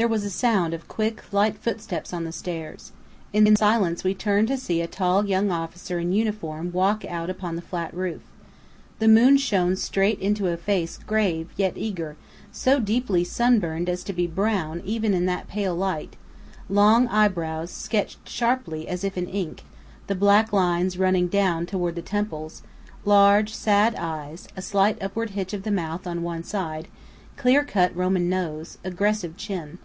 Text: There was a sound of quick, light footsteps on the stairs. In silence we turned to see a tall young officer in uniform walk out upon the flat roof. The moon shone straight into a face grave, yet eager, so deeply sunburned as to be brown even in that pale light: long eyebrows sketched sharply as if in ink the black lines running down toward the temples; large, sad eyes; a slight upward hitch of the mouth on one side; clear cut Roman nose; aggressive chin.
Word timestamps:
There 0.00 0.06
was 0.06 0.22
a 0.22 0.30
sound 0.30 0.74
of 0.74 0.86
quick, 0.86 1.24
light 1.32 1.58
footsteps 1.58 2.12
on 2.12 2.22
the 2.22 2.30
stairs. 2.30 2.92
In 3.32 3.56
silence 3.56 4.04
we 4.04 4.14
turned 4.14 4.46
to 4.46 4.56
see 4.56 4.80
a 4.80 4.86
tall 4.86 5.26
young 5.26 5.50
officer 5.50 5.98
in 5.98 6.12
uniform 6.12 6.70
walk 6.70 7.04
out 7.04 7.28
upon 7.28 7.56
the 7.56 7.62
flat 7.62 7.92
roof. 7.92 8.20
The 9.00 9.08
moon 9.08 9.38
shone 9.38 9.74
straight 9.74 10.20
into 10.20 10.46
a 10.52 10.56
face 10.56 10.98
grave, 10.98 11.48
yet 11.56 11.72
eager, 11.74 12.16
so 12.52 12.78
deeply 12.78 13.24
sunburned 13.24 13.88
as 13.88 14.04
to 14.04 14.12
be 14.12 14.28
brown 14.28 14.82
even 14.84 15.14
in 15.14 15.26
that 15.26 15.48
pale 15.48 15.74
light: 15.74 16.14
long 16.68 17.08
eyebrows 17.08 17.72
sketched 17.72 18.20
sharply 18.28 18.86
as 18.86 19.02
if 19.02 19.18
in 19.18 19.26
ink 19.26 19.64
the 20.06 20.14
black 20.14 20.52
lines 20.52 20.96
running 20.96 21.26
down 21.26 21.66
toward 21.66 21.96
the 21.96 22.02
temples; 22.02 22.62
large, 23.04 23.52
sad 23.52 23.96
eyes; 23.98 24.46
a 24.56 24.62
slight 24.62 24.96
upward 25.02 25.30
hitch 25.30 25.52
of 25.52 25.64
the 25.64 25.72
mouth 25.72 26.06
on 26.06 26.22
one 26.22 26.44
side; 26.44 26.86
clear 27.36 27.64
cut 27.64 27.94
Roman 27.96 28.28
nose; 28.28 28.78
aggressive 28.84 29.36
chin. 29.36 29.78